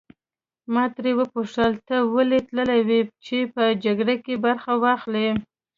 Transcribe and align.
ما 0.73 0.83
ترې 0.95 1.11
وپوښتل 1.19 1.71
ته 1.87 1.95
ولې 2.15 2.39
تللی 2.47 2.81
وې 2.87 3.01
چې 3.25 3.37
په 3.53 3.63
جګړه 3.83 4.15
کې 4.25 4.33
برخه 4.45 4.71
واخلې. 4.83 5.27